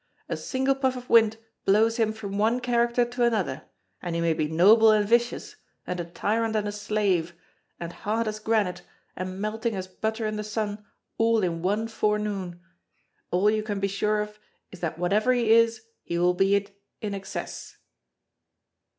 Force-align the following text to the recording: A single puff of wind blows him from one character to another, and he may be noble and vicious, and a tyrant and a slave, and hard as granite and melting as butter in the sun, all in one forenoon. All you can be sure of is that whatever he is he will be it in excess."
A 0.27 0.35
single 0.35 0.73
puff 0.73 0.95
of 0.97 1.11
wind 1.11 1.37
blows 1.63 1.97
him 1.97 2.11
from 2.11 2.39
one 2.39 2.59
character 2.59 3.05
to 3.05 3.23
another, 3.23 3.65
and 4.01 4.15
he 4.15 4.19
may 4.19 4.33
be 4.33 4.47
noble 4.47 4.89
and 4.89 5.07
vicious, 5.07 5.57
and 5.85 5.99
a 5.99 6.03
tyrant 6.05 6.55
and 6.55 6.67
a 6.67 6.71
slave, 6.71 7.35
and 7.79 7.93
hard 7.93 8.27
as 8.27 8.39
granite 8.39 8.81
and 9.15 9.39
melting 9.39 9.75
as 9.75 9.87
butter 9.87 10.25
in 10.25 10.37
the 10.37 10.43
sun, 10.43 10.83
all 11.19 11.43
in 11.43 11.61
one 11.61 11.87
forenoon. 11.87 12.59
All 13.29 13.51
you 13.51 13.61
can 13.61 13.79
be 13.79 13.87
sure 13.87 14.21
of 14.21 14.39
is 14.71 14.79
that 14.79 14.97
whatever 14.97 15.33
he 15.33 15.51
is 15.51 15.83
he 16.01 16.17
will 16.17 16.33
be 16.33 16.55
it 16.55 16.75
in 17.01 17.13
excess." 17.13 17.77